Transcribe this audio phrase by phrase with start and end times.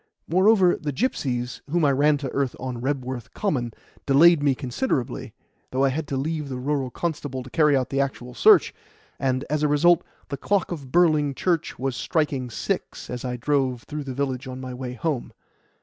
[0.27, 3.71] Moreover, the gipsies, whom I ran to earth on Rebworth Common,
[4.07, 5.35] delayed me considerably,
[5.69, 8.73] though I had to leave the rural constable to carry out the actual search,
[9.19, 13.83] and, as a result, the clock of Burling Church was striking six as I drove
[13.83, 15.33] through the village on my way home.